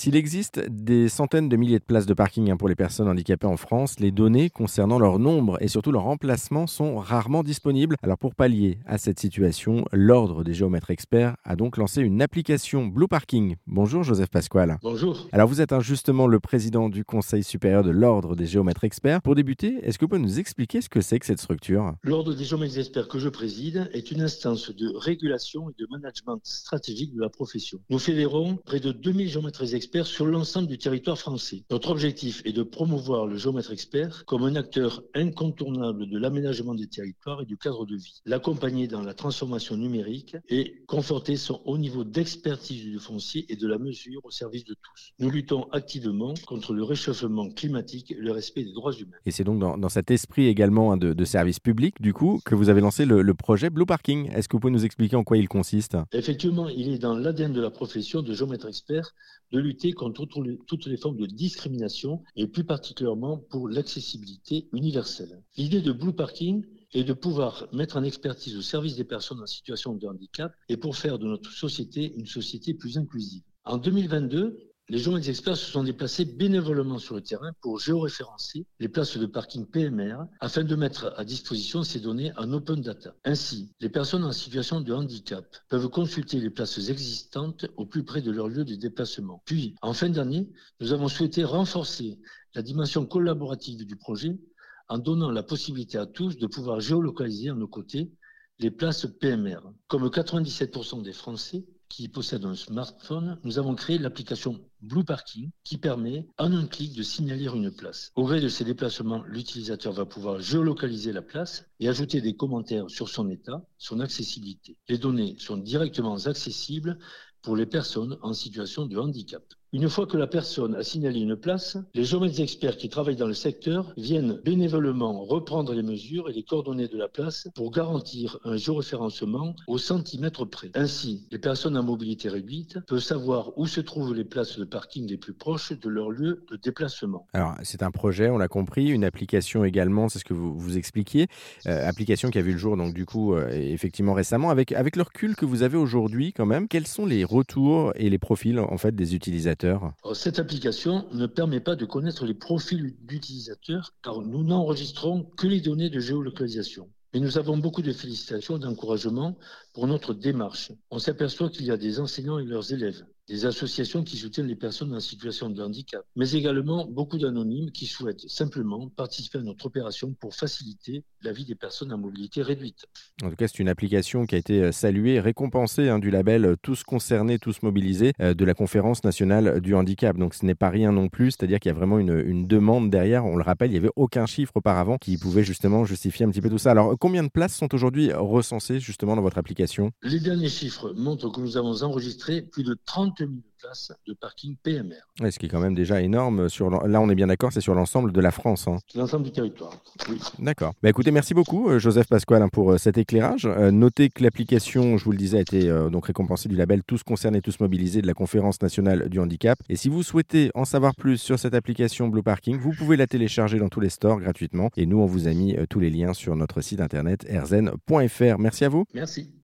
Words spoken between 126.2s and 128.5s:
et les coordonnées de la place pour garantir